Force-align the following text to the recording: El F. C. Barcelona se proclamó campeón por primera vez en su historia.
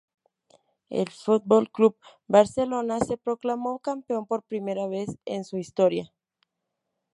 El 0.89 1.09
F. 1.09 1.15
C. 1.25 1.95
Barcelona 2.25 2.99
se 3.01 3.17
proclamó 3.17 3.77
campeón 3.77 4.25
por 4.25 4.41
primera 4.41 4.87
vez 4.87 5.09
en 5.25 5.43
su 5.43 5.57
historia. 5.57 6.11